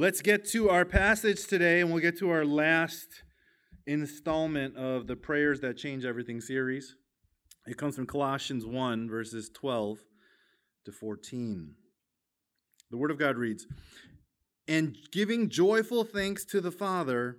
[0.00, 3.24] Let's get to our passage today, and we'll get to our last
[3.84, 6.94] installment of the Prayers That Change Everything series.
[7.66, 9.98] It comes from Colossians 1, verses 12
[10.84, 11.74] to 14.
[12.92, 13.66] The Word of God reads
[14.68, 17.38] And giving joyful thanks to the Father,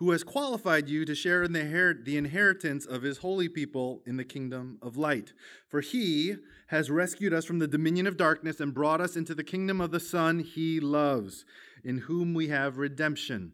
[0.00, 4.24] who has qualified you to share in the inheritance of his holy people in the
[4.24, 5.34] kingdom of light.
[5.68, 6.36] For he
[6.68, 9.90] has rescued us from the dominion of darkness and brought us into the kingdom of
[9.90, 11.44] the Son he loves
[11.84, 13.52] in whom we have redemption,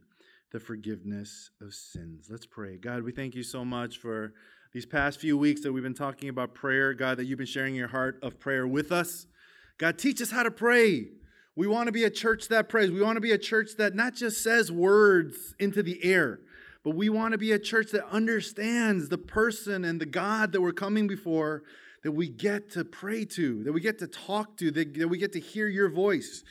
[0.53, 2.29] the forgiveness of sins.
[2.31, 2.77] Let's pray.
[2.77, 4.33] God, we thank you so much for
[4.73, 6.95] these past few weeks that we've been talking about prayer.
[6.95, 9.27] God, that you've been sharing your heart of prayer with us.
[9.79, 11.09] God, teach us how to pray.
[11.57, 12.91] We want to be a church that prays.
[12.91, 16.41] We want to be a church that not just says words into the air,
[16.85, 20.61] but we want to be a church that understands the person and the God that
[20.61, 21.63] we're coming before,
[22.05, 25.33] that we get to pray to, that we get to talk to, that, we get
[25.33, 26.45] to hear your voice.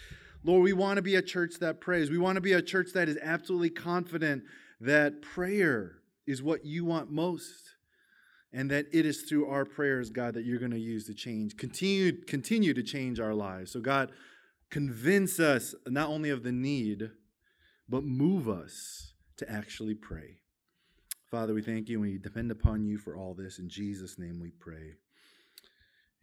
[0.44, 2.09] Lord, we want to be a church that prays.
[2.09, 4.44] We want to be a church that is absolutely confident
[4.81, 7.75] that prayer is what you want most.
[8.52, 11.58] And that it is through our prayers, God, that you're going to use to change,
[11.58, 13.72] continue, continue to change our lives.
[13.72, 14.12] So, God,
[14.69, 17.11] convince us not only of the need,
[17.88, 20.39] but move us to actually pray.
[21.30, 23.59] Father, we thank you and we depend upon you for all this.
[23.59, 24.95] In Jesus' name we pray.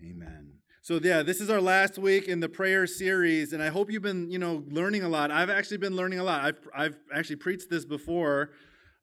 [0.03, 0.55] Amen.
[0.85, 4.03] So yeah, this is our last week in the prayer series, and I hope you've
[4.03, 5.31] been, you know, learning a lot.
[5.31, 6.43] I've actually been learning a lot.
[6.43, 8.51] I've I've actually preached this before,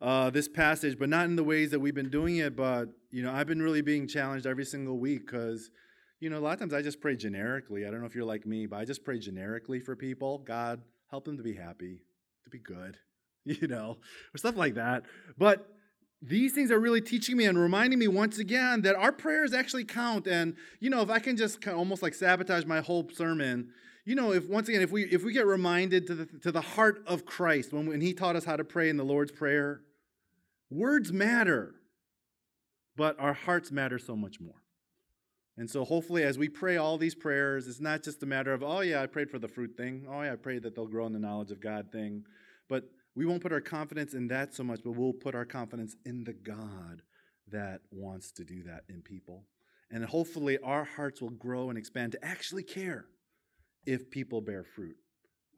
[0.02, 2.58] uh, this passage, but not in the ways that we've been doing it.
[2.58, 5.72] But you know, I've been really being challenged every single week because,
[6.20, 7.86] you know, a lot of times I just pray generically.
[7.86, 10.40] I don't know if you're like me, but I just pray generically for people.
[10.40, 12.02] God, help them to be happy,
[12.44, 12.98] to be good,
[13.46, 13.98] you know,
[14.34, 15.04] or stuff like that.
[15.38, 15.68] But
[16.22, 19.86] these things are really teaching me and reminding me once again that our prayers actually
[19.86, 20.28] count.
[20.28, 23.70] And, you know, if I can just kind of almost like sabotage my whole sermon,
[24.04, 26.62] you know, if once again, if we if we get reminded to the to the
[26.62, 29.82] heart of Christ when, when he taught us how to pray in the Lord's Prayer,
[30.70, 31.76] words matter,
[32.96, 34.56] but our hearts matter so much more.
[35.60, 38.64] And so hopefully as we pray all these prayers, it's not just a matter of,
[38.64, 40.08] oh yeah, I prayed for the fruit thing.
[40.10, 42.24] Oh yeah, I prayed that they'll grow in the knowledge of God thing.
[42.70, 45.98] But we won't put our confidence in that so much, but we'll put our confidence
[46.06, 47.02] in the God
[47.52, 49.44] that wants to do that in people.
[49.92, 53.08] And hopefully, our hearts will grow and expand to actually care
[53.86, 54.96] if people bear fruit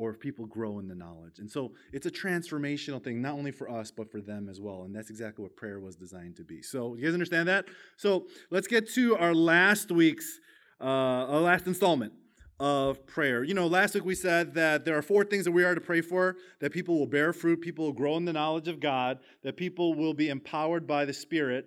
[0.01, 1.37] or if people grow in the knowledge.
[1.37, 4.81] And so it's a transformational thing, not only for us, but for them as well.
[4.83, 6.63] And that's exactly what prayer was designed to be.
[6.63, 7.65] So, you guys understand that?
[7.97, 10.39] So, let's get to our last week's,
[10.79, 12.13] uh, our last installment
[12.59, 13.43] of prayer.
[13.43, 15.81] You know, last week we said that there are four things that we are to
[15.81, 19.19] pray for that people will bear fruit, people will grow in the knowledge of God,
[19.43, 21.65] that people will be empowered by the Spirit.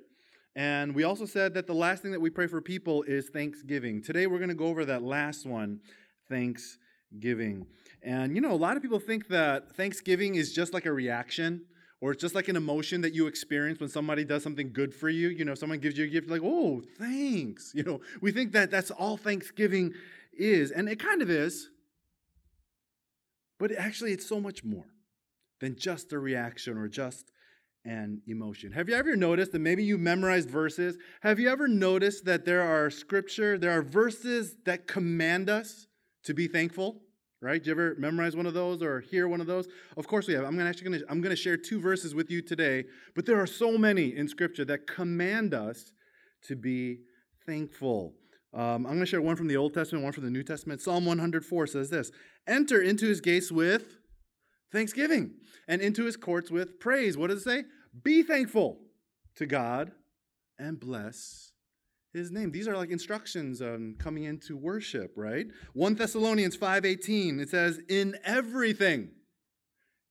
[0.57, 4.03] And we also said that the last thing that we pray for people is thanksgiving.
[4.03, 5.79] Today we're going to go over that last one,
[6.29, 7.67] thanksgiving.
[8.05, 11.63] And you know, a lot of people think that thanksgiving is just like a reaction
[12.03, 15.09] or it's just like an emotion that you experience when somebody does something good for
[15.09, 15.29] you.
[15.31, 17.73] You know, someone gives you a gift, like, oh, thanks.
[17.75, 19.95] You know, we think that that's all Thanksgiving
[20.35, 21.71] is, and it kind of is,
[23.59, 24.85] but actually it's so much more
[25.61, 27.33] than just a reaction or just
[27.87, 28.73] an emotion.
[28.73, 30.99] Have you ever noticed that maybe you memorized verses?
[31.23, 35.87] Have you ever noticed that there are scripture, there are verses that command us
[36.25, 37.01] to be thankful?
[37.45, 37.63] Right?
[37.63, 39.69] Do you ever memorize one of those or hear one of those?
[39.99, 40.45] Of course we have.
[40.45, 42.85] I'm actually going to I'm to share two verses with you today,
[43.15, 45.93] but there are so many in scripture that command us
[46.45, 47.01] to be
[47.45, 48.15] thankful.
[48.55, 50.81] Um, I'm going to share one from the Old Testament, one from the New Testament.
[50.81, 52.11] Psalm 104 says this
[52.47, 53.99] Enter into his gates with
[54.73, 55.33] thanksgiving
[55.69, 57.19] and into his courts with praise.
[57.19, 57.65] What does it say?
[58.03, 58.79] Be thankful
[59.37, 59.93] to God
[60.59, 61.53] and bless
[62.15, 62.53] his name.
[62.53, 65.47] These are like instructions on coming into worship, right?
[65.75, 69.11] 1 Thessalonians 5:18 it says in everything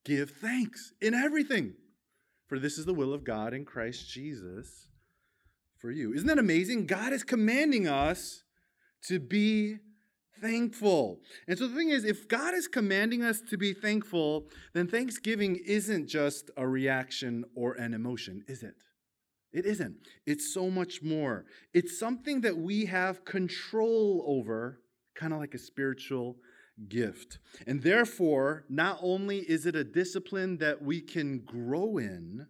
[0.06, 1.74] give thanks in everything
[2.47, 4.88] for this is the will of God in Christ Jesus
[5.78, 6.14] for you.
[6.14, 6.86] Isn't that amazing?
[6.86, 8.44] God is commanding us
[9.08, 9.78] to be
[10.41, 11.22] thankful.
[11.47, 15.58] And so the thing is, if God is commanding us to be thankful, then thanksgiving
[15.66, 18.76] isn't just a reaction or an emotion, is it?
[19.53, 19.96] It isn't.
[20.26, 21.46] It's so much more.
[21.73, 24.82] It's something that we have control over,
[25.16, 26.38] kind of like a spiritual
[26.90, 27.38] gift.
[27.67, 32.47] And therefore, not only is it a discipline that we can grow in,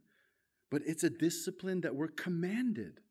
[0.71, 3.01] but it's a discipline that we're commanded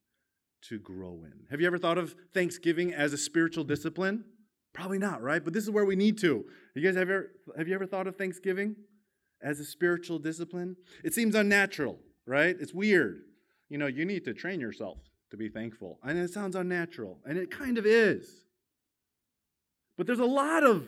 [0.63, 1.47] to grow in.
[1.51, 4.25] Have you ever thought of Thanksgiving as a spiritual discipline?
[4.73, 5.45] Probably not, right?
[5.45, 6.45] But this is where we need to.
[6.75, 8.77] You guys have ever have you ever thought of Thanksgiving
[9.43, 10.77] as a spiritual discipline?
[11.05, 12.57] It seems unnatural, right?
[12.59, 13.23] It's weird.
[13.73, 14.99] You know, you need to train yourself
[15.31, 15.99] to be thankful.
[16.05, 18.45] And it sounds unnatural, and it kind of is.
[19.97, 20.87] But there's a lot of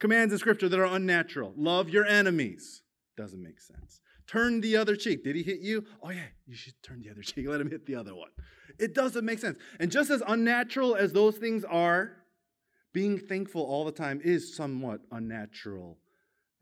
[0.00, 1.52] Commands in Scripture that are unnatural.
[1.58, 2.80] Love your enemies.
[3.18, 4.00] Doesn't make sense.
[4.26, 5.24] Turn the other cheek.
[5.24, 5.84] Did he hit you?
[6.02, 7.46] Oh, yeah, you should turn the other cheek.
[7.46, 8.30] Let him hit the other one.
[8.78, 9.58] It doesn't make sense.
[9.78, 12.12] And just as unnatural as those things are,
[12.94, 15.98] being thankful all the time is somewhat unnatural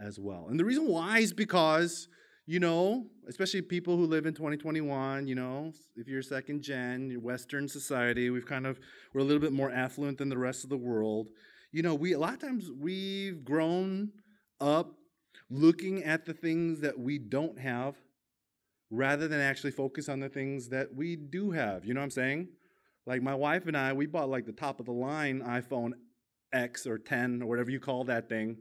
[0.01, 0.49] as well.
[0.51, 2.09] And the reason why is because,
[2.47, 7.69] you know, especially people who live in 2021, you know, if you're second gen, Western
[7.69, 8.79] society, we've kind of,
[9.13, 11.31] we're a little bit more affluent than the rest of the world.
[11.73, 14.11] You know, we, a lot of times we've grown
[14.61, 14.93] up
[15.51, 17.97] looking at the things that we don't have
[18.91, 21.85] rather than actually focus on the things that we do have.
[21.85, 22.49] You know what I'm saying?
[23.07, 25.93] Like my wife and I, we bought like the top of the line iPhone
[26.53, 28.59] X or 10 or whatever you call that thing,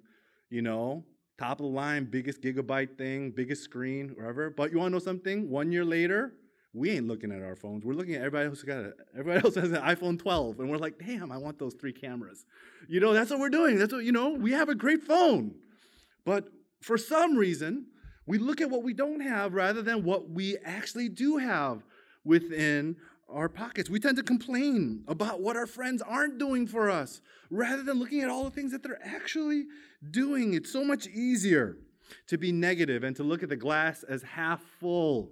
[0.50, 1.03] you know,
[1.38, 4.50] top of the line, biggest gigabyte thing, biggest screen, whatever.
[4.50, 5.50] But you want to know something?
[5.50, 6.33] One year later,
[6.74, 7.85] we ain't looking at our phones.
[7.85, 10.77] We're looking at everybody else got a, everybody else has an iPhone 12, and we're
[10.77, 12.45] like, damn, I want those three cameras.
[12.88, 13.77] You know, that's what we're doing.
[13.77, 14.30] That's what you know.
[14.31, 15.56] We have a great phone,
[16.25, 16.50] but
[16.81, 17.85] for some reason,
[18.25, 21.83] we look at what we don't have rather than what we actually do have
[22.24, 22.95] within
[23.33, 23.89] our pockets.
[23.89, 28.21] We tend to complain about what our friends aren't doing for us rather than looking
[28.21, 29.65] at all the things that they're actually
[30.12, 30.53] doing.
[30.53, 31.77] It's so much easier
[32.27, 35.31] to be negative and to look at the glass as half full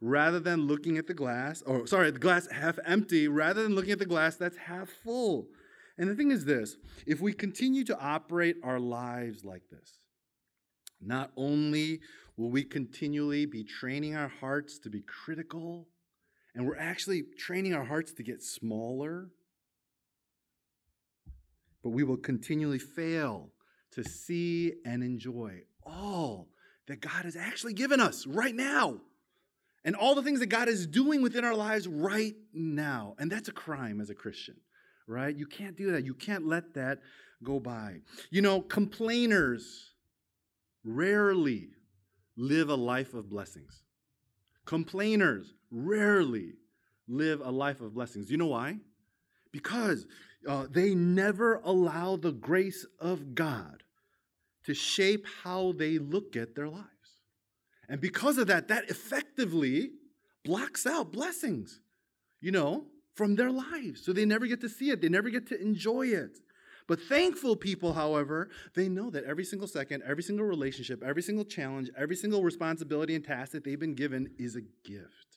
[0.00, 3.92] rather than looking at the glass, or sorry, the glass half empty rather than looking
[3.92, 5.48] at the glass that's half full.
[5.98, 6.76] And the thing is this
[7.06, 9.98] if we continue to operate our lives like this,
[11.00, 12.00] not only
[12.36, 15.88] will we continually be training our hearts to be critical,
[16.60, 19.30] and we're actually training our hearts to get smaller,
[21.82, 23.48] but we will continually fail
[23.92, 26.48] to see and enjoy all
[26.86, 29.00] that God has actually given us right now.
[29.86, 33.14] And all the things that God is doing within our lives right now.
[33.18, 34.56] And that's a crime as a Christian,
[35.06, 35.34] right?
[35.34, 36.04] You can't do that.
[36.04, 36.98] You can't let that
[37.42, 38.02] go by.
[38.28, 39.94] You know, complainers
[40.84, 41.70] rarely
[42.36, 43.82] live a life of blessings.
[44.66, 46.54] Complainers rarely
[47.08, 48.30] live a life of blessings.
[48.30, 48.78] You know why?
[49.52, 50.06] Because
[50.48, 53.82] uh, they never allow the grace of God
[54.64, 56.86] to shape how they look at their lives.
[57.88, 59.90] And because of that, that effectively
[60.44, 61.80] blocks out blessings,
[62.40, 62.84] you know,
[63.14, 64.04] from their lives.
[64.04, 66.38] So they never get to see it, they never get to enjoy it.
[66.86, 71.44] But thankful people, however, they know that every single second, every single relationship, every single
[71.44, 75.29] challenge, every single responsibility and task that they've been given is a gift.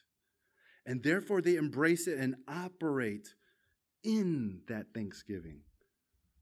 [0.85, 3.27] And therefore, they embrace it and operate
[4.03, 5.61] in that thanksgiving,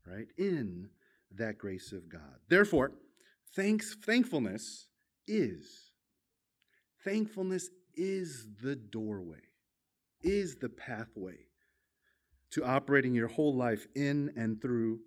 [0.06, 0.28] right?
[0.38, 0.90] In
[1.36, 2.40] that grace of God.
[2.50, 2.92] Therefore,
[3.56, 4.88] thanks, thankfulness
[5.28, 5.92] is,
[7.04, 9.42] thankfulness is the doorway,
[10.24, 11.38] is the pathway
[12.52, 15.00] to operating your whole life in and through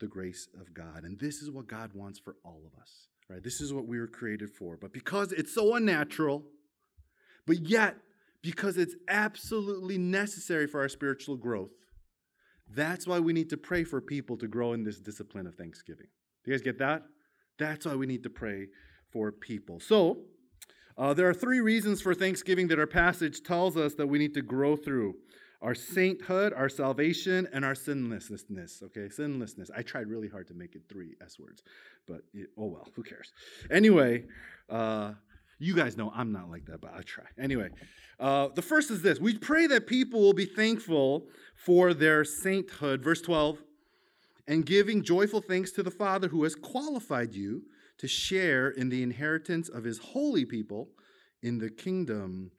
[0.00, 1.04] the grace of God.
[1.04, 3.42] And this is what God wants for all of us, right?
[3.42, 4.76] This is what we were created for.
[4.76, 6.42] But because it's so unnatural,
[7.46, 7.96] but yet
[8.42, 11.70] because it's absolutely necessary for our spiritual growth,
[12.72, 16.06] that's why we need to pray for people to grow in this discipline of thanksgiving.
[16.44, 17.02] Do you guys get that?
[17.58, 18.68] That's why we need to pray
[19.12, 19.80] for people.
[19.80, 20.22] So,
[20.96, 24.34] uh, there are three reasons for thanksgiving that our passage tells us that we need
[24.34, 25.14] to grow through
[25.62, 28.82] our sainthood, our salvation, and our sinlessness.
[28.82, 29.70] Okay, sinlessness.
[29.76, 31.62] I tried really hard to make it three S words,
[32.06, 33.32] but it, oh well, who cares?
[33.70, 34.24] Anyway,
[34.68, 35.12] uh,
[35.60, 37.26] you guys know I'm not like that, but I try.
[37.38, 37.68] Anyway,
[38.18, 43.02] uh, the first is this we pray that people will be thankful for their sainthood.
[43.02, 43.62] Verse 12,
[44.48, 47.62] and giving joyful thanks to the Father who has qualified you
[47.98, 50.88] to share in the inheritance of his holy people
[51.42, 52.50] in the kingdom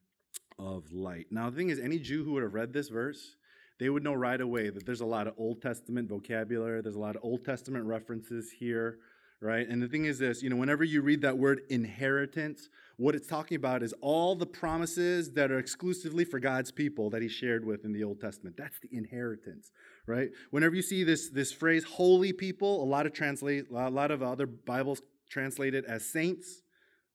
[0.60, 1.25] of light.
[1.31, 3.36] Now, the thing is, any Jew who would have read this verse,
[3.79, 7.00] they would know right away that there's a lot of Old Testament vocabulary, there's a
[7.00, 9.00] lot of Old Testament references here,
[9.41, 9.67] right?
[9.67, 13.27] And the thing is this, you know, whenever you read that word inheritance, what it's
[13.27, 17.65] talking about is all the promises that are exclusively for God's people that he shared
[17.65, 18.55] with in the Old Testament.
[18.55, 19.71] That's the inheritance,
[20.05, 20.29] right?
[20.51, 24.21] Whenever you see this this phrase holy people, a lot of translate a lot of
[24.21, 26.62] other Bibles translate it as saints.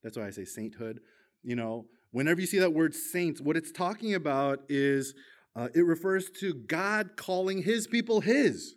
[0.02, 1.00] That's why I say sainthood,
[1.42, 1.86] you know.
[2.12, 5.14] Whenever you see that word saints, what it's talking about is
[5.54, 8.74] uh, it refers to God calling his people his,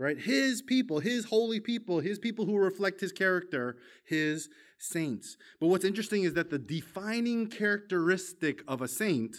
[0.00, 0.18] right?
[0.18, 5.36] His people, his holy people, his people who reflect his character, his saints.
[5.60, 9.36] But what's interesting is that the defining characteristic of a saint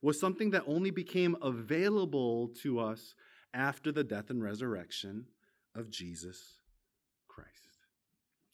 [0.00, 3.16] was something that only became available to us
[3.52, 5.26] after the death and resurrection
[5.74, 6.58] of Jesus
[7.26, 7.48] Christ.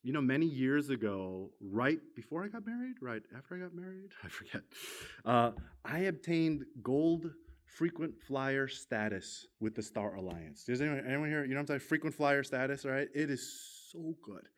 [0.03, 4.13] you know, many years ago, right before I got married, right after I got married,
[4.25, 4.63] I forget,
[5.27, 5.51] uh,
[5.85, 7.31] I obtained gold
[7.75, 10.65] frequent flyer status with the Star Alliance.
[10.65, 11.45] Does anyone, anyone here?
[11.45, 11.81] You know what I'm saying?
[11.81, 13.09] Frequent flyer status, right?
[13.15, 14.49] It is so good.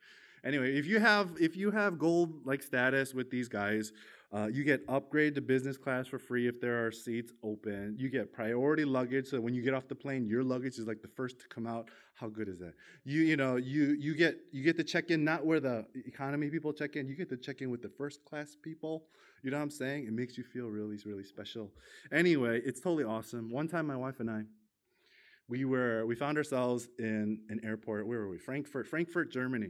[0.43, 3.91] Anyway, if you have if you have gold like status with these guys,
[4.33, 7.95] uh, you get upgrade to business class for free if there are seats open.
[7.97, 11.01] You get priority luggage, so when you get off the plane, your luggage is like
[11.01, 11.89] the first to come out.
[12.13, 12.73] How good is that?
[13.05, 16.49] You you know you you get you get to check in not where the economy
[16.49, 17.07] people check in.
[17.07, 19.05] You get to check in with the first class people.
[19.43, 20.07] You know what I'm saying?
[20.07, 21.71] It makes you feel really really special.
[22.11, 23.49] Anyway, it's totally awesome.
[23.49, 24.41] One time, my wife and I,
[25.47, 28.07] we were we found ourselves in an airport.
[28.07, 28.37] Where were we?
[28.37, 29.69] Frankfurt, Frankfurt, Germany,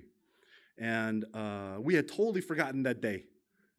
[0.78, 3.24] and uh, we had totally forgotten that day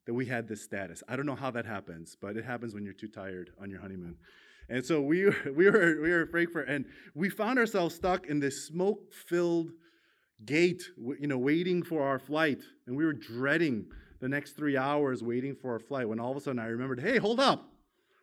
[0.06, 1.02] that we had this status.
[1.08, 3.80] I don't know how that happens, but it happens when you're too tired on your
[3.80, 4.16] honeymoon.
[4.68, 5.24] And so we,
[5.54, 9.70] we, were, we were in Frankfurt, and we found ourselves stuck in this smoke-filled
[10.44, 10.82] gate,
[11.18, 12.62] you know, waiting for our flight.
[12.86, 13.86] And we were dreading
[14.20, 17.00] the next three hours waiting for our flight when all of a sudden I remembered,
[17.00, 17.70] hey, hold up.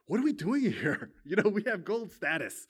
[0.08, 1.12] What are we doing here?
[1.24, 2.68] You know, we have gold status.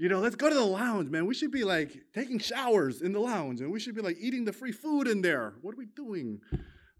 [0.00, 1.26] You know, let's go to the lounge, man.
[1.26, 4.44] We should be like taking showers in the lounge and we should be like eating
[4.44, 5.54] the free food in there.
[5.60, 6.40] What are we doing?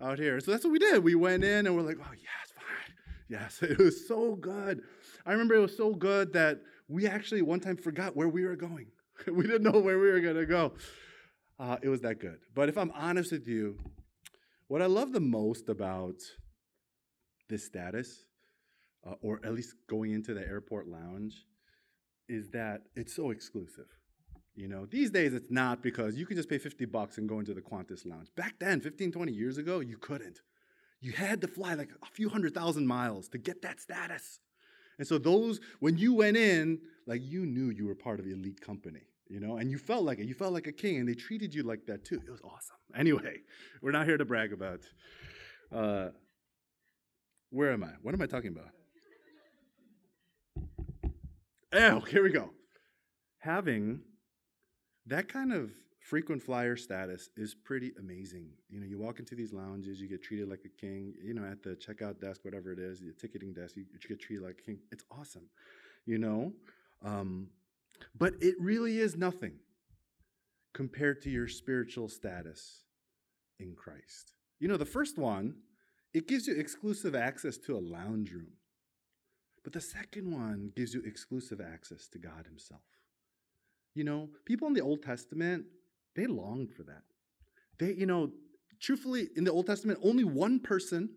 [0.00, 0.40] out here.
[0.40, 1.04] So that's what we did.
[1.04, 2.94] We went in and we're like, oh, yes, fine.
[3.28, 4.82] Yes, it was so good.
[5.26, 8.56] I remember it was so good that we actually one time forgot where we were
[8.56, 8.86] going.
[9.26, 10.72] we didn't know where we were going to go.
[11.58, 12.38] Uh, it was that good.
[12.54, 13.78] But if I'm honest with you,
[14.68, 16.16] what I love the most about
[17.48, 18.24] this status,
[19.06, 21.44] uh, or at least going into the airport lounge,
[22.30, 23.86] is that it's so exclusive.
[24.54, 27.38] You know, these days it's not because you can just pay 50 bucks and go
[27.38, 28.28] into the Qantas lounge.
[28.36, 30.40] Back then, 15, 20 years ago, you couldn't.
[31.00, 34.38] You had to fly like a few hundred thousand miles to get that status.
[34.98, 38.32] And so those, when you went in, like you knew you were part of the
[38.32, 40.26] elite company, you know, and you felt like it.
[40.26, 42.20] You felt like a king, and they treated you like that too.
[42.26, 42.76] It was awesome.
[42.96, 43.36] Anyway,
[43.82, 44.80] we're not here to brag about.
[45.72, 46.08] Uh,
[47.50, 47.90] where am I?
[48.02, 48.72] What am I talking about?
[51.72, 52.50] Oh, here we go.
[53.38, 54.00] Having
[55.06, 58.48] that kind of frequent flyer status is pretty amazing.
[58.68, 61.14] You know, you walk into these lounges, you get treated like a king.
[61.22, 64.20] You know, at the checkout desk, whatever it is, the ticketing desk, you, you get
[64.20, 64.78] treated like a king.
[64.90, 65.48] It's awesome,
[66.06, 66.52] you know.
[67.04, 67.48] Um,
[68.18, 69.54] but it really is nothing
[70.74, 72.84] compared to your spiritual status
[73.58, 74.32] in Christ.
[74.58, 75.54] You know, the first one,
[76.12, 78.52] it gives you exclusive access to a lounge room.
[79.70, 82.80] But the second one gives you exclusive access to God Himself.
[83.94, 85.64] You know, people in the Old Testament,
[86.16, 87.02] they longed for that.
[87.78, 88.32] They, you know,
[88.80, 91.10] truthfully, in the Old Testament, only one person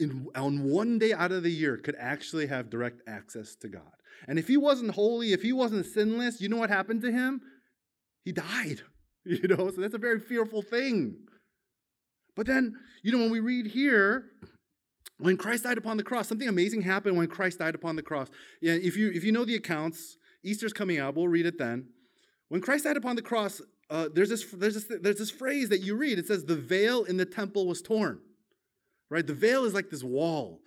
[0.00, 3.92] in, on one day out of the year could actually have direct access to God.
[4.26, 7.42] And if he wasn't holy, if he wasn't sinless, you know what happened to him?
[8.24, 8.80] He died.
[9.26, 11.16] You know, so that's a very fearful thing.
[12.36, 14.26] But then, you know, when we read here,
[15.18, 18.28] when Christ died upon the cross, something amazing happened when Christ died upon the cross.
[18.60, 21.16] Yeah, if you if you know the accounts, Easter's coming up.
[21.16, 21.86] We'll read it then.
[22.48, 25.80] When Christ died upon the cross, uh, there's, this, there's, this, there's this phrase that
[25.80, 26.18] you read.
[26.18, 28.20] It says, The veil in the temple was torn.
[29.10, 29.26] Right?
[29.26, 30.60] The veil is like this wall.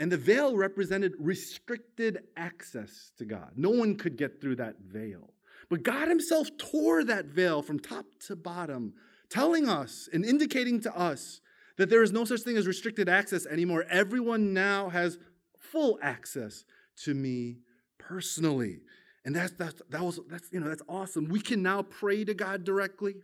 [0.00, 3.52] And the veil represented restricted access to God.
[3.56, 5.34] No one could get through that veil.
[5.70, 8.94] But God Himself tore that veil from top to bottom,
[9.30, 11.40] telling us and indicating to us
[11.76, 13.84] that there is no such thing as restricted access anymore.
[13.90, 15.18] Everyone now has
[15.58, 16.64] full access
[17.04, 17.58] to me
[17.98, 18.80] personally.
[19.24, 21.28] And that's, that's, that was, that's, you know, that's awesome.
[21.28, 23.14] We can now pray to God directly.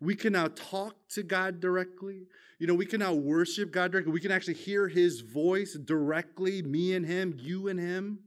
[0.00, 2.26] We can now talk to God directly.
[2.58, 4.12] You know, we can now worship God directly.
[4.12, 8.20] We can actually hear his voice directly, me and him, you and him.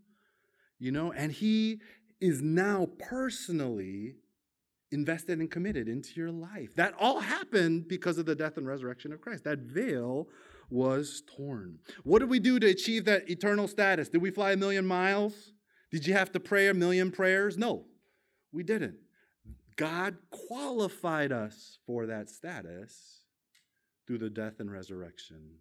[0.79, 1.79] You know, and he
[2.19, 4.15] is now personally
[4.91, 6.75] invested and committed into your life.
[6.75, 9.43] That all happened because of the death and resurrection of Christ.
[9.43, 10.27] That veil
[10.69, 11.79] was torn.
[12.03, 14.09] What did we do to achieve that eternal status?
[14.09, 15.53] Did we fly a million miles?
[15.91, 17.57] Did you have to pray a million prayers?
[17.57, 17.85] No,
[18.51, 18.95] we didn't.
[19.75, 23.21] God qualified us for that status
[24.07, 25.57] through the death and resurrection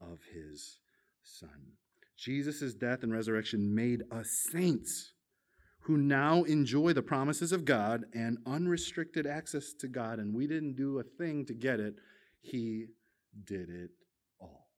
[0.00, 0.78] of his
[1.22, 1.72] son.
[2.16, 5.11] Jesus' death and resurrection made us saints
[5.82, 10.18] who now enjoy the promises of God and unrestricted access to God.
[10.18, 11.94] And we didn't do a thing to get it,
[12.40, 12.86] He
[13.44, 13.90] did it
[14.40, 14.68] all.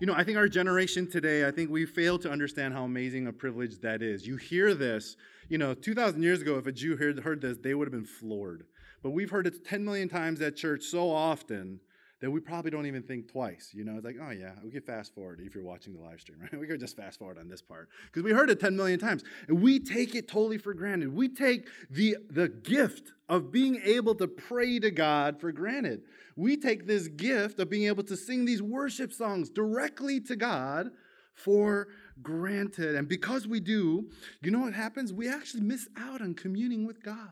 [0.00, 3.26] you know, I think our generation today, I think we fail to understand how amazing
[3.26, 4.26] a privilege that is.
[4.26, 5.16] You hear this,
[5.48, 8.04] you know, 2,000 years ago, if a Jew heard, heard this, they would have been
[8.04, 8.64] floored.
[9.02, 11.80] But we've heard it 10 million times at church so often
[12.24, 13.68] that we probably don't even think twice.
[13.74, 16.22] You know, it's like, oh yeah, we could fast forward if you're watching the live
[16.22, 16.58] stream, right?
[16.58, 19.24] We could just fast forward on this part because we heard it 10 million times.
[19.46, 21.14] And we take it totally for granted.
[21.14, 26.00] We take the, the gift of being able to pray to God for granted.
[26.34, 30.88] We take this gift of being able to sing these worship songs directly to God
[31.34, 31.88] for
[32.22, 32.94] granted.
[32.94, 34.08] And because we do,
[34.40, 35.12] you know what happens?
[35.12, 37.28] We actually miss out on communing with God.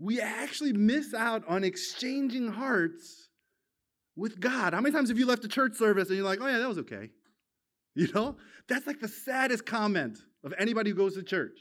[0.00, 3.23] We actually miss out on exchanging hearts
[4.16, 4.74] with God.
[4.74, 6.68] How many times have you left a church service and you're like, oh, yeah, that
[6.68, 7.10] was okay?
[7.96, 8.36] You know?
[8.68, 11.58] That's like the saddest comment of anybody who goes to church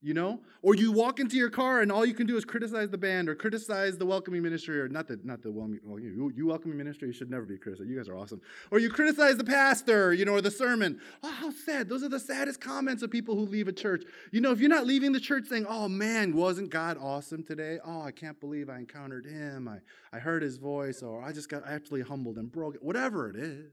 [0.00, 0.40] you know?
[0.62, 3.28] Or you walk into your car and all you can do is criticize the band
[3.28, 6.76] or criticize the welcoming ministry or not the not the welcoming well, you, you welcoming
[6.76, 7.90] ministry you should never be criticized.
[7.90, 8.40] You guys are awesome.
[8.70, 11.00] Or you criticize the pastor you know or the sermon.
[11.22, 11.88] Oh how sad.
[11.88, 14.04] Those are the saddest comments of people who leave a church.
[14.30, 17.78] You know if you're not leaving the church saying oh man wasn't god awesome today?
[17.84, 19.68] Oh i can't believe i encountered him.
[19.68, 19.78] I,
[20.16, 21.02] I heard his voice.
[21.02, 23.72] Or i just got absolutely humbled and broken whatever it is.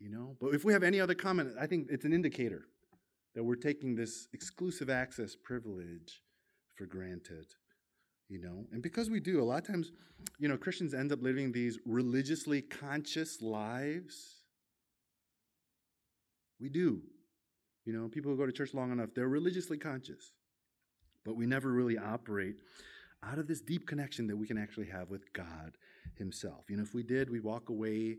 [0.00, 0.36] You know?
[0.40, 2.66] But if we have any other comment i think it's an indicator
[3.38, 6.22] that we're taking this exclusive access privilege
[6.76, 7.46] for granted
[8.28, 8.66] you know?
[8.72, 9.92] And because we do a lot of times
[10.38, 14.42] you know christians end up living these religiously conscious lives.
[16.60, 17.02] We do.
[17.84, 20.32] You know people who go to church long enough they're religiously conscious.
[21.24, 22.56] But we never really operate
[23.22, 25.76] out of this deep connection that we can actually have with god
[26.16, 26.64] himself.
[26.68, 28.16] You know if we did we walk away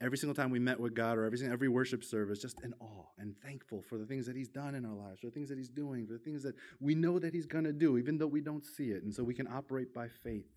[0.00, 3.04] every single time we met with God or every, every worship service, just in awe
[3.18, 5.58] and thankful for the things that He's done in our lives, for the things that
[5.58, 8.26] He's doing, for the things that we know that He's going to do, even though
[8.26, 9.02] we don't see it.
[9.02, 10.48] And so we can operate by faith.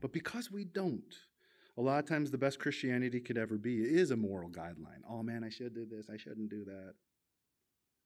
[0.00, 1.14] But because we don't,
[1.78, 5.00] a lot of times the best Christianity could ever be is a moral guideline.
[5.08, 6.94] Oh man, I should do this, I shouldn't do that.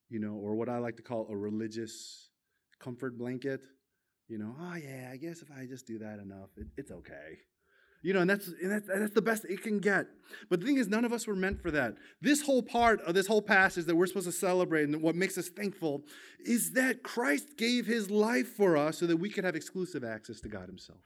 [0.08, 2.28] You know, or what I like to call a religious
[2.78, 3.66] comfort blanket.
[4.28, 7.38] You know, oh yeah, I guess if I just do that enough, it, it's okay.
[8.02, 10.06] You know, and that's, and that's, that's the best it can get.
[10.48, 11.94] But the thing is, none of us were meant for that.
[12.20, 15.36] This whole part of this whole passage that we're supposed to celebrate and what makes
[15.38, 16.02] us thankful
[16.44, 20.40] is that Christ gave his life for us so that we could have exclusive access
[20.42, 21.00] to God himself,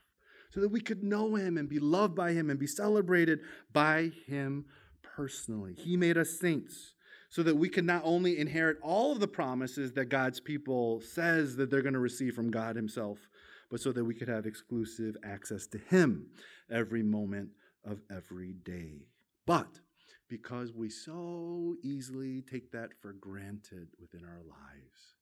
[0.51, 3.39] so that we could know him and be loved by him and be celebrated
[3.73, 4.65] by him
[5.01, 5.73] personally.
[5.77, 6.93] He made us saints
[7.29, 11.55] so that we could not only inherit all of the promises that God's people says
[11.55, 13.29] that they're going to receive from God himself,
[13.71, 16.27] but so that we could have exclusive access to Him
[16.69, 17.49] every moment
[17.85, 19.07] of every day.
[19.47, 19.79] But
[20.27, 25.15] because we so easily take that for granted within our lives,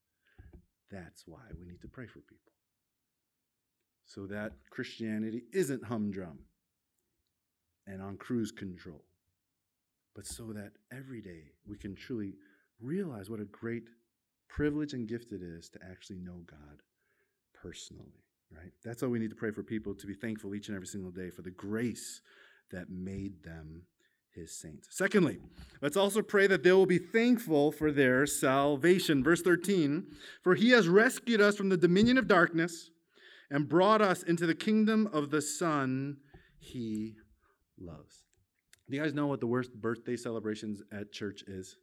[0.91, 2.51] that's why we need to pray for people.
[4.07, 6.39] So that Christianity isn't humdrum
[7.85, 9.03] and on cruise control,
[10.15, 12.33] but so that every day we can truly
[12.81, 13.89] realize what a great
[14.47, 16.81] privilege and gift it is to actually know God
[17.53, 18.71] personally right?
[18.83, 21.11] That's all we need to pray for people to be thankful each and every single
[21.11, 22.21] day for the grace
[22.71, 23.83] that made them
[24.33, 24.87] his saints.
[24.91, 25.39] Secondly,
[25.81, 29.23] let's also pray that they will be thankful for their salvation.
[29.23, 30.05] Verse 13
[30.43, 32.89] For he has rescued us from the dominion of darkness
[33.49, 36.17] and brought us into the kingdom of the Son
[36.59, 37.15] he
[37.79, 38.23] loves.
[38.89, 41.77] Do you guys know what the worst birthday celebrations at church is?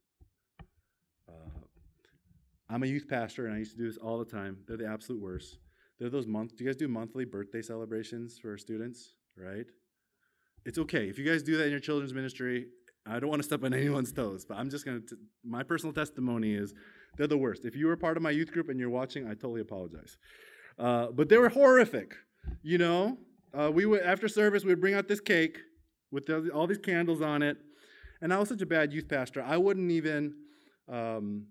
[1.29, 1.61] Uh,
[2.69, 4.59] I'm a youth pastor and I used to do this all the time.
[4.67, 5.59] They're the absolute worst.
[5.99, 6.57] They're those month.
[6.57, 9.15] Do you guys do monthly birthday celebrations for students?
[9.37, 9.67] Right?
[10.65, 12.67] It's okay if you guys do that in your children's ministry.
[13.07, 15.01] I don't want to step on anyone's toes, but I'm just gonna.
[15.01, 16.75] T- my personal testimony is
[17.17, 17.65] they're the worst.
[17.65, 20.19] If you were part of my youth group and you're watching, I totally apologize.
[20.79, 22.15] Uh, but they were horrific.
[22.63, 23.19] You know,
[23.55, 25.59] uh, we would after service we would bring out this cake
[26.11, 27.57] with the, all these candles on it,
[28.21, 29.43] and I was such a bad youth pastor.
[29.43, 30.35] I wouldn't even.
[30.89, 31.47] Um,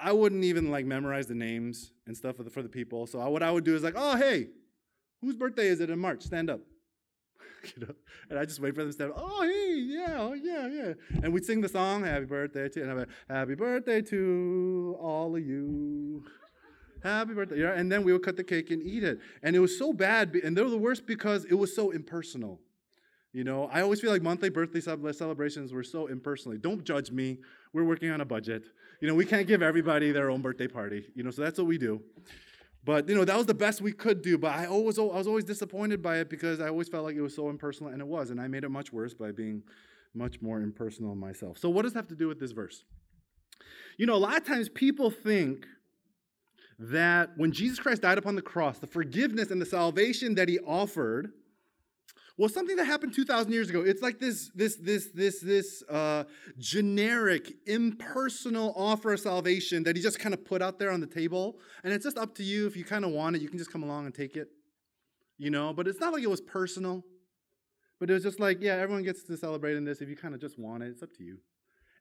[0.00, 3.06] I wouldn't even like memorize the names and stuff for the, for the people.
[3.06, 4.48] So I, what I would do is like, oh, hey,
[5.20, 6.22] whose birthday is it in March?
[6.22, 6.60] Stand up.
[7.76, 7.94] you know?
[8.30, 9.16] And I just wait for them to stand up.
[9.20, 10.92] Oh, hey, yeah, oh, yeah, yeah.
[11.22, 15.34] And we'd sing the song, Happy Birthday to, and I'm like, Happy Birthday to all
[15.34, 16.24] of you.
[17.02, 17.60] Happy birthday.
[17.60, 19.20] Yeah, and then we would cut the cake and eat it.
[19.42, 22.60] And it was so bad, and they were the worst because it was so impersonal.
[23.32, 26.58] You know, I always feel like monthly birthday celebrations were so impersonal.
[26.58, 27.38] Don't judge me.
[27.72, 28.64] We're working on a budget.
[29.00, 31.06] You know, we can't give everybody their own birthday party.
[31.14, 32.00] You know, so that's what we do.
[32.84, 34.38] But you know, that was the best we could do.
[34.38, 37.20] But I always, I was always disappointed by it because I always felt like it
[37.20, 38.30] was so impersonal, and it was.
[38.30, 39.62] And I made it much worse by being
[40.14, 41.58] much more impersonal myself.
[41.58, 42.84] So, what does that have to do with this verse?
[43.98, 45.66] You know, a lot of times people think
[46.78, 50.58] that when Jesus Christ died upon the cross, the forgiveness and the salvation that he
[50.60, 51.32] offered
[52.38, 53.80] well, something that happened 2,000 years ago.
[53.80, 56.22] It's like this, this, this, this, this uh,
[56.56, 61.06] generic, impersonal offer of salvation that he just kind of put out there on the
[61.06, 61.58] table.
[61.82, 62.68] And it's just up to you.
[62.68, 64.48] If you kind of want it, you can just come along and take it.
[65.36, 67.02] You know, but it's not like it was personal.
[67.98, 70.00] But it was just like, yeah, everyone gets to celebrate in this.
[70.00, 71.38] If you kind of just want it, it's up to you.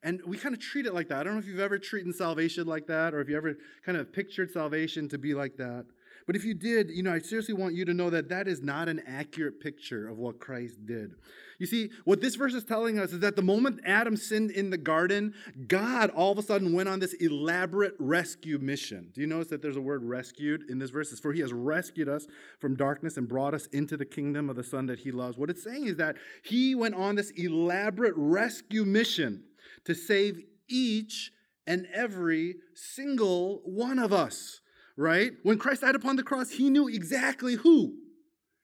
[0.04, 1.22] And we kind of treat it like that.
[1.22, 3.98] I don't know if you've ever treated salvation like that or if you ever kind
[3.98, 5.86] of pictured salvation to be like that.
[6.26, 8.62] But if you did, you know, I seriously want you to know that that is
[8.62, 11.12] not an accurate picture of what Christ did.
[11.60, 14.70] You see, what this verse is telling us is that the moment Adam sinned in
[14.70, 15.34] the garden,
[15.68, 19.12] God all of a sudden went on this elaborate rescue mission.
[19.14, 21.12] Do you notice that there's a word rescued in this verse?
[21.12, 22.28] It's for he has rescued us
[22.60, 25.38] from darkness and brought us into the kingdom of the Son that he loves.
[25.38, 29.44] What it's saying is that he went on this elaborate rescue mission
[29.86, 31.32] to save each
[31.66, 34.62] and every single one of us,
[34.98, 35.32] right?
[35.44, 37.94] When Christ died upon the cross, he knew exactly who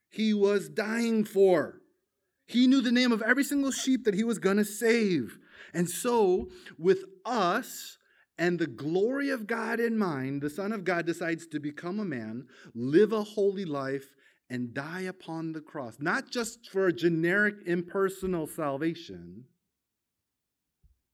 [0.10, 1.82] he was dying for.
[2.46, 5.38] He knew the name of every single sheep that he was going to save.
[5.74, 7.98] And so, with us
[8.38, 12.06] and the glory of God in mind, the Son of God decides to become a
[12.06, 14.14] man, live a holy life,
[14.50, 15.98] and die upon the cross.
[16.00, 19.46] Not just for a generic, impersonal salvation,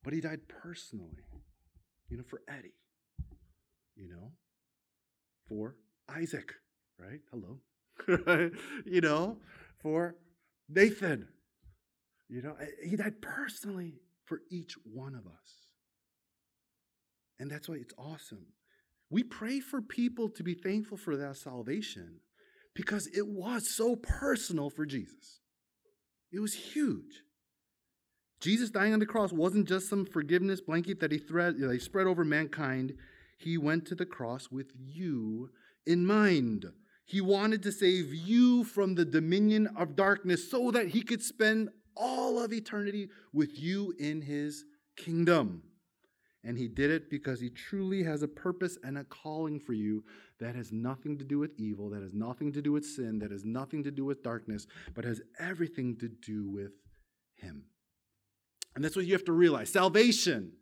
[0.02, 1.24] but he died personally.
[2.08, 2.74] You know, for Eddie.
[3.96, 4.32] You know,
[5.50, 5.74] for
[6.08, 6.54] Isaac,
[6.98, 7.20] right?
[7.30, 7.58] Hello.
[8.86, 9.36] you know,
[9.82, 10.14] for
[10.68, 11.28] Nathan.
[12.28, 15.66] You know, eh, he died personally for each one of us.
[17.40, 18.46] And that's why it's awesome.
[19.10, 22.20] We pray for people to be thankful for that salvation
[22.74, 25.40] because it was so personal for Jesus.
[26.32, 27.24] It was huge.
[28.40, 31.80] Jesus dying on the cross wasn't just some forgiveness blanket that he, thread, that he
[31.80, 32.94] spread over mankind.
[33.40, 35.48] He went to the cross with you
[35.86, 36.66] in mind.
[37.06, 41.70] He wanted to save you from the dominion of darkness so that he could spend
[41.96, 45.62] all of eternity with you in his kingdom.
[46.44, 50.04] And he did it because he truly has a purpose and a calling for you
[50.38, 53.30] that has nothing to do with evil, that has nothing to do with sin, that
[53.30, 56.72] has nothing to do with darkness, but has everything to do with
[57.36, 57.64] him.
[58.74, 59.70] And that's what you have to realize.
[59.70, 60.52] Salvation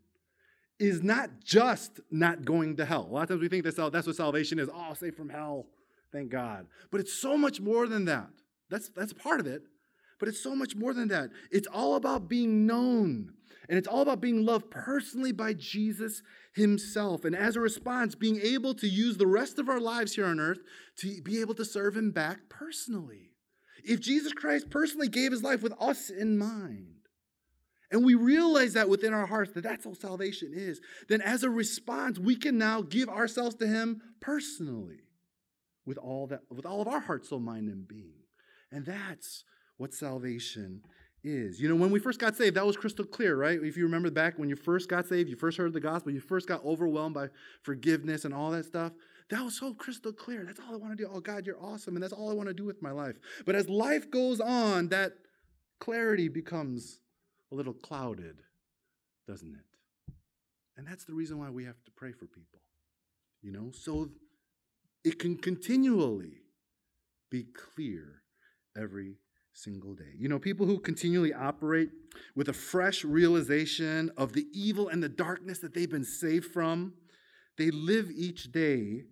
[0.78, 3.06] is not just not going to hell.
[3.10, 4.68] A lot of times we think that's, what salvation is.
[4.72, 5.66] Oh, saved from hell.
[6.12, 6.66] Thank God.
[6.90, 8.28] But it's so much more than that.
[8.70, 9.62] That's, that's part of it.
[10.18, 11.30] But it's so much more than that.
[11.50, 13.32] It's all about being known.
[13.68, 16.22] And it's all about being loved personally by Jesus
[16.54, 17.24] himself.
[17.24, 20.40] And as a response, being able to use the rest of our lives here on
[20.40, 20.60] earth
[20.98, 23.32] to be able to serve him back personally.
[23.84, 26.97] If Jesus Christ personally gave his life with us in mind,
[27.90, 31.50] and we realize that within our hearts that that's all salvation is, then as a
[31.50, 35.00] response, we can now give ourselves to him personally
[35.86, 38.12] with all that with all of our heart, soul, mind, and being.
[38.70, 39.44] And that's
[39.78, 40.82] what salvation
[41.24, 41.60] is.
[41.60, 43.58] You know, when we first got saved, that was crystal clear, right?
[43.62, 46.20] If you remember back when you first got saved, you first heard the gospel, you
[46.20, 47.28] first got overwhelmed by
[47.62, 48.92] forgiveness and all that stuff.
[49.30, 50.44] That was so crystal clear.
[50.44, 51.10] That's all I want to do.
[51.12, 51.94] Oh, God, you're awesome.
[51.94, 53.16] And that's all I want to do with my life.
[53.44, 55.12] But as life goes on, that
[55.80, 57.00] clarity becomes
[57.52, 58.36] a little clouded,
[59.26, 60.14] doesn't it?
[60.76, 62.60] And that's the reason why we have to pray for people,
[63.42, 64.10] you know, so
[65.04, 66.42] it can continually
[67.30, 68.22] be clear
[68.76, 69.16] every
[69.52, 70.12] single day.
[70.16, 71.90] You know, people who continually operate
[72.36, 76.94] with a fresh realization of the evil and the darkness that they've been saved from,
[77.56, 79.02] they live each day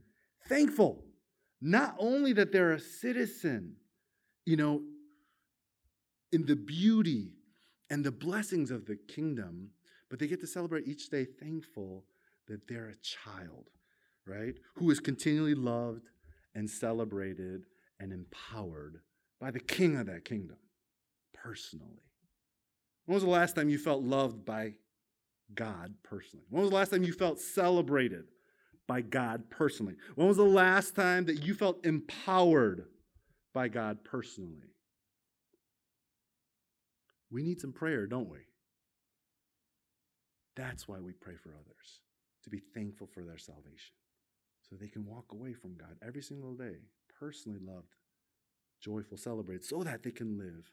[0.49, 1.03] thankful.
[1.61, 3.77] Not only that they're a citizen,
[4.44, 4.83] you know,
[6.33, 7.33] in the beauty
[7.90, 9.70] and the blessings of the kingdom,
[10.09, 12.05] but they get to celebrate each day thankful
[12.49, 13.70] that they're a child
[14.27, 14.55] right?
[14.75, 16.09] Who is continually loved
[16.55, 17.64] and celebrated
[18.01, 19.01] and empowered
[19.40, 20.57] by the king of that kingdom
[21.33, 22.03] personally.
[23.07, 24.75] When was the last time you felt loved by
[25.55, 26.46] God personally?
[26.51, 28.25] When was the last time you felt celebrated
[28.88, 29.94] by God personally?
[30.16, 32.87] When was the last time that you felt empowered
[33.55, 34.75] by God personally?
[37.30, 38.38] We need some prayer, don't we?
[40.56, 42.00] That's why we pray for others,
[42.44, 43.94] to be thankful for their salvation
[44.68, 46.78] so they can walk away from God every single day,
[47.20, 47.94] personally loved,
[48.80, 50.70] joyful, celebrated, so that they can live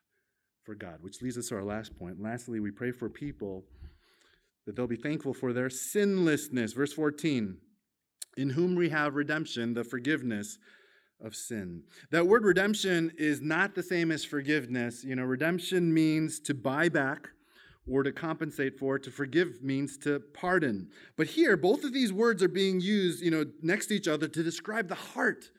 [0.64, 1.00] for God.
[1.02, 2.22] Which leads us to our last point.
[2.22, 3.66] Lastly, we pray for people
[4.66, 6.74] that they'll be thankful for their sinlessness.
[6.74, 7.58] Verse 14
[8.38, 10.58] In whom we have redemption, the forgiveness
[11.24, 11.84] of sin.
[12.12, 15.04] That word redemption is not the same as forgiveness.
[15.04, 17.30] You know, redemption means to buy back
[17.90, 19.00] or to compensate for.
[19.00, 20.90] To forgive means to pardon.
[21.18, 24.28] But here, both of these words are being used, you know, next to each other
[24.28, 25.50] to describe the heart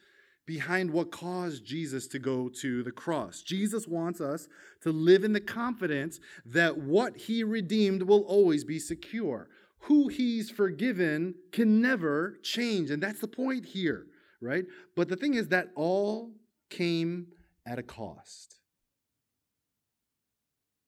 [0.46, 3.42] behind what caused Jesus to go to the cross.
[3.42, 4.46] Jesus wants us
[4.83, 9.48] to live in the confidence that what he redeemed will always be secure.
[9.81, 12.90] Who he's forgiven can never change.
[12.90, 14.07] And that's the point here,
[14.44, 14.64] right?
[14.94, 16.30] But the thing is that all
[16.70, 17.28] came
[17.66, 18.57] at a cost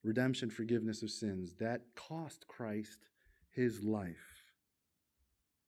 [0.06, 1.54] redemption, forgiveness of sins.
[1.58, 2.98] That cost Christ
[3.50, 4.44] his life.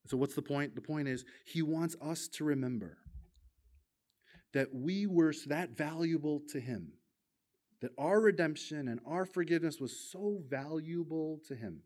[0.07, 0.75] So, what's the point?
[0.75, 2.99] The point is, he wants us to remember
[4.55, 6.93] that we were that valuable to him,
[7.83, 11.83] that our redemption and our forgiveness was so valuable to him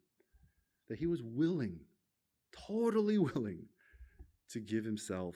[0.88, 1.80] that he was willing,
[2.68, 3.64] totally willing,
[4.50, 5.34] to give himself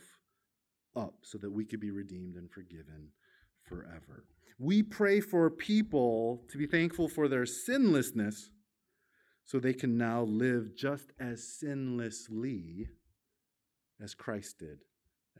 [0.97, 3.09] up so that we could be redeemed and forgiven
[3.63, 4.25] forever.
[4.59, 8.51] We pray for people to be thankful for their sinlessness
[9.45, 12.89] so they can now live just as sinlessly
[14.03, 14.79] as Christ did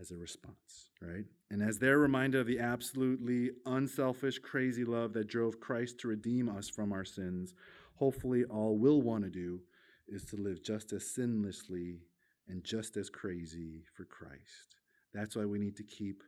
[0.01, 1.25] as a response, right?
[1.51, 6.49] And as they're reminded of the absolutely unselfish, crazy love that drove Christ to redeem
[6.49, 7.55] us from our sins,
[7.95, 9.61] hopefully all we'll want to do
[10.09, 12.01] is to live just as sinlessly
[12.49, 14.77] and just as crazy for Christ.
[15.17, 16.23] That's why we need to keep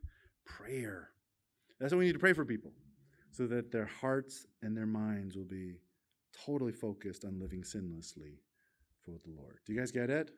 [0.47, 1.11] prayer.
[1.79, 2.73] That's why we need to pray for people
[3.33, 5.77] so that their hearts and their minds will be
[6.47, 8.39] totally focused on living sinlessly
[9.05, 9.59] for the Lord.
[9.67, 10.31] Do you guys get it?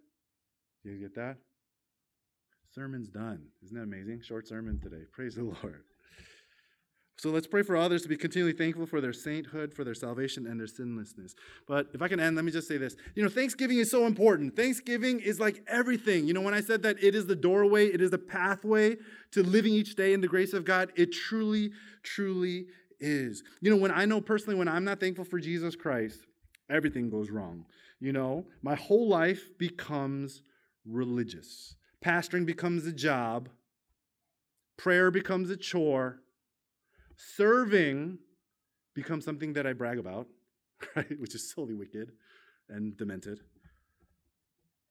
[0.83, 1.37] Do you get that?
[2.75, 3.47] Sermon's done.
[3.65, 4.23] Isn't that amazing?
[4.23, 5.05] Short sermon today.
[5.13, 5.85] Praise the Lord.
[7.21, 10.47] So let's pray for others to be continually thankful for their sainthood, for their salvation,
[10.47, 11.35] and their sinlessness.
[11.69, 12.97] But if I can end, let me just say this.
[13.15, 14.57] You know, Thanksgiving is so important.
[14.57, 16.27] Thanksgiving is like everything.
[16.27, 18.97] You know, when I said that it is the doorway, it is the pathway
[19.33, 22.69] to living each day in the grace of God, it truly, truly
[23.01, 23.43] is.
[23.61, 26.21] You know, when I know personally, when I'm not thankful for Jesus Christ,
[26.71, 27.67] everything goes wrong.
[28.01, 30.41] You know, my whole life becomes
[30.87, 31.77] religious.
[32.03, 33.51] Pastoring becomes a job,
[34.79, 36.23] prayer becomes a chore
[37.37, 38.19] Serving
[38.95, 40.27] becomes something that I brag about,
[40.97, 41.19] right?
[41.19, 42.13] Which is totally wicked
[42.69, 43.41] and demented.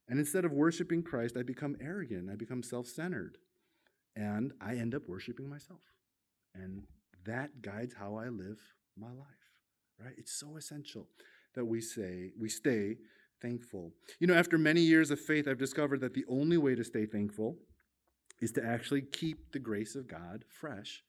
[0.08, 2.30] And instead of worshiping Christ, I become arrogant.
[2.30, 3.38] I become self centered.
[4.16, 5.80] And I end up worshiping myself.
[6.54, 6.84] And
[7.26, 8.60] that guides how I live
[8.98, 9.28] my life,
[10.04, 10.14] right?
[10.18, 11.08] It's so essential
[11.56, 12.98] that we say, we stay
[13.42, 13.92] thankful.
[14.20, 17.06] You know, after many years of faith, I've discovered that the only way to stay
[17.06, 17.58] thankful
[18.42, 21.04] is to actually keep the grace of God fresh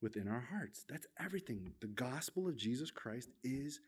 [0.00, 0.84] within our hearts.
[0.88, 1.72] That's everything.
[1.80, 3.80] The gospel of Jesus Christ is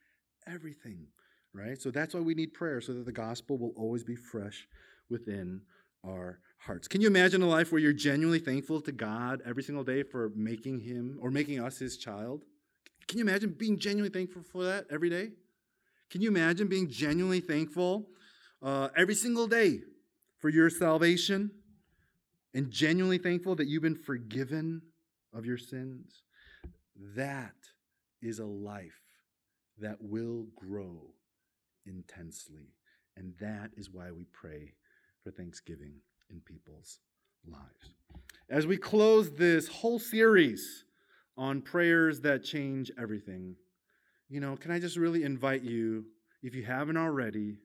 [0.46, 1.06] everything,
[1.52, 1.80] right?
[1.80, 4.66] So that's why we need prayer, so that the gospel will always be fresh
[5.10, 5.62] within
[6.04, 6.88] our hearts.
[6.88, 10.30] Can you imagine a life where you're genuinely thankful to God every single day for
[10.34, 12.44] making him or making us his child?
[13.08, 15.30] Can you imagine being genuinely thankful for that every day?
[16.10, 18.08] Can you imagine being genuinely thankful
[18.62, 19.80] uh, every single day
[20.38, 21.50] for your salvation
[22.54, 24.82] and genuinely thankful that you've been forgiven
[25.36, 26.22] of your sins.
[27.14, 27.54] That
[28.22, 29.00] is a life
[29.78, 31.12] that will grow
[31.84, 32.72] intensely.
[33.16, 34.72] And that is why we pray
[35.22, 35.94] for Thanksgiving
[36.30, 37.00] in people's
[37.46, 37.94] lives.
[38.48, 40.84] As we close this whole series
[41.36, 43.56] on prayers that change everything,
[44.28, 46.04] you know, can I just really invite you,
[46.42, 47.58] if you haven't already,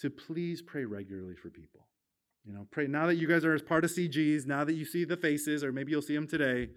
[0.00, 1.86] to please pray regularly for people.
[2.44, 4.84] You know, pray now that you guys are as part of CGs, now that you
[4.84, 6.68] see the faces, or maybe you'll see them today,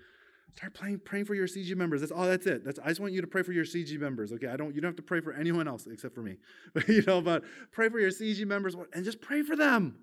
[0.58, 2.02] Start praying, praying for your CG members.
[2.02, 2.26] That's all.
[2.26, 2.66] That's it.
[2.66, 4.34] That's, I just want you to pray for your CG members.
[4.34, 4.76] Okay, I don't.
[4.76, 6.38] You don't have to pray for anyone else except for me.
[6.88, 9.98] you know, but pray for your CG members and just pray for them.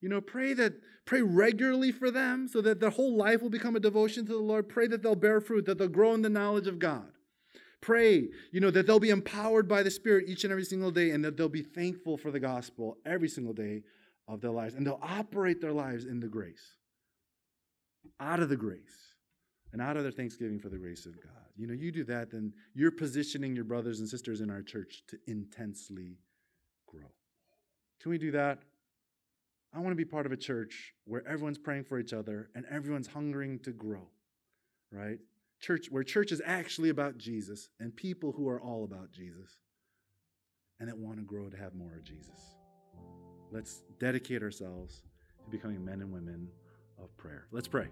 [0.00, 0.74] You know, pray that
[1.06, 4.38] pray regularly for them so that their whole life will become a devotion to the
[4.38, 4.68] Lord.
[4.68, 7.08] Pray that they'll bear fruit, that they'll grow in the knowledge of God.
[7.80, 11.10] Pray, you know, that they'll be empowered by the Spirit each and every single day
[11.10, 13.82] and that they'll be thankful for the gospel every single day
[14.26, 16.74] of their lives and they'll operate their lives in the grace.
[18.20, 19.07] Out of the grace
[19.72, 21.32] and out of their thanksgiving for the grace of God.
[21.56, 25.02] You know, you do that, then you're positioning your brothers and sisters in our church
[25.08, 26.18] to intensely
[26.86, 27.10] grow.
[28.00, 28.60] Can we do that?
[29.74, 32.64] I want to be part of a church where everyone's praying for each other and
[32.70, 34.08] everyone's hungering to grow,
[34.90, 35.18] right?
[35.60, 39.58] Church where church is actually about Jesus and people who are all about Jesus
[40.80, 42.56] and that want to grow to have more of Jesus.
[43.50, 45.02] Let's dedicate ourselves
[45.44, 46.48] to becoming men and women
[47.02, 47.46] of prayer.
[47.50, 47.88] Let's pray.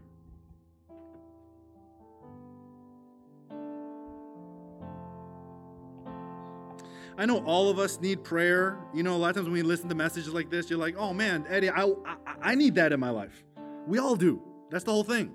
[7.18, 8.78] I know all of us need prayer.
[8.92, 10.96] You know, a lot of times when we listen to messages like this, you're like,
[10.98, 13.44] oh man, Eddie, I, I, I need that in my life.
[13.86, 14.42] We all do.
[14.70, 15.34] That's the whole thing.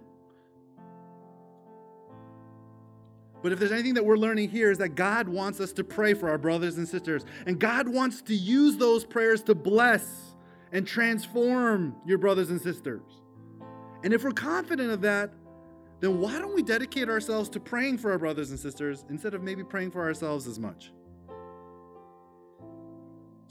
[3.41, 6.13] But if there's anything that we're learning here is that God wants us to pray
[6.13, 7.25] for our brothers and sisters.
[7.47, 10.35] And God wants to use those prayers to bless
[10.71, 13.01] and transform your brothers and sisters.
[14.03, 15.33] And if we're confident of that,
[16.01, 19.41] then why don't we dedicate ourselves to praying for our brothers and sisters instead of
[19.41, 20.91] maybe praying for ourselves as much?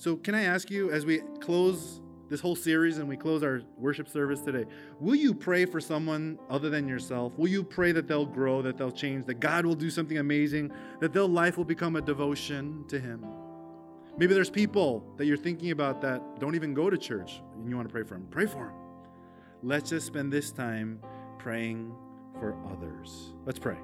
[0.01, 3.61] So, can I ask you, as we close this whole series and we close our
[3.77, 4.65] worship service today,
[4.99, 7.37] will you pray for someone other than yourself?
[7.37, 10.73] Will you pray that they'll grow, that they'll change, that God will do something amazing,
[11.01, 13.27] that their life will become a devotion to Him?
[14.17, 17.77] Maybe there's people that you're thinking about that don't even go to church and you
[17.77, 18.27] want to pray for them.
[18.31, 18.75] Pray for them.
[19.63, 21.03] Let's just spend this time
[21.39, 21.95] praying
[22.39, 23.35] for others.
[23.45, 23.77] Let's pray.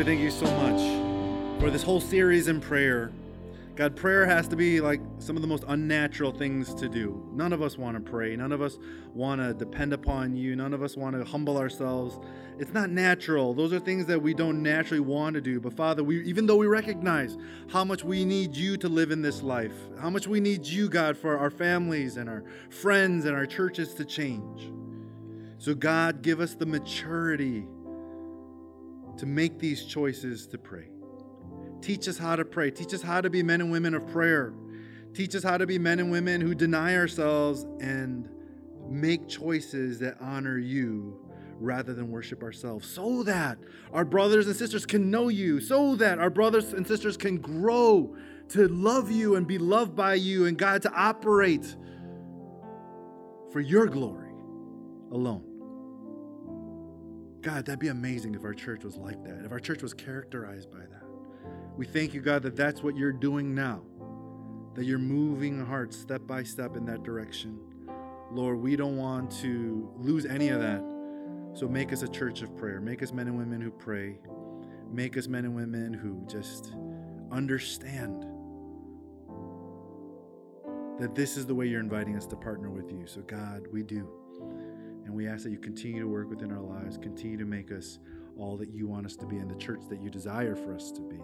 [0.00, 3.12] We thank you so much for this whole series in prayer.
[3.76, 7.22] God, prayer has to be like some of the most unnatural things to do.
[7.34, 8.34] None of us want to pray.
[8.34, 8.78] None of us
[9.12, 10.56] want to depend upon you.
[10.56, 12.18] None of us want to humble ourselves.
[12.58, 13.52] It's not natural.
[13.52, 15.60] Those are things that we don't naturally want to do.
[15.60, 17.36] But Father, we even though we recognize
[17.68, 20.88] how much we need you to live in this life, how much we need you,
[20.88, 24.72] God, for our families and our friends and our churches to change.
[25.58, 27.66] So God, give us the maturity
[29.20, 30.88] to make these choices to pray.
[31.82, 32.70] Teach us how to pray.
[32.70, 34.54] Teach us how to be men and women of prayer.
[35.12, 38.30] Teach us how to be men and women who deny ourselves and
[38.88, 41.20] make choices that honor you
[41.58, 43.58] rather than worship ourselves, so that
[43.92, 48.16] our brothers and sisters can know you, so that our brothers and sisters can grow
[48.48, 51.76] to love you and be loved by you, and God to operate
[53.52, 54.32] for your glory
[55.12, 55.49] alone.
[57.42, 60.70] God, that'd be amazing if our church was like that, if our church was characterized
[60.70, 61.04] by that.
[61.76, 63.82] We thank you, God, that that's what you're doing now,
[64.74, 67.58] that you're moving hearts step by step in that direction.
[68.30, 70.84] Lord, we don't want to lose any of that.
[71.54, 72.80] So make us a church of prayer.
[72.80, 74.18] Make us men and women who pray.
[74.92, 76.72] Make us men and women who just
[77.32, 78.24] understand
[81.00, 83.06] that this is the way you're inviting us to partner with you.
[83.06, 84.19] So, God, we do.
[85.04, 87.98] And we ask that you continue to work within our lives, continue to make us
[88.38, 90.90] all that you want us to be and the church that you desire for us
[90.92, 91.20] to be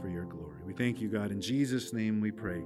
[0.00, 0.58] for your glory.
[0.64, 1.30] We thank you, God.
[1.30, 2.62] In Jesus' name we pray.